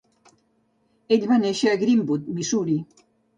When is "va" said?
1.33-1.37